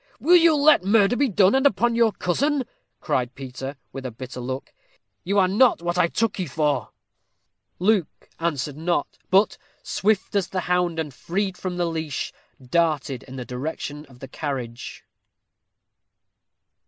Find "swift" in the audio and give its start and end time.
9.83-10.35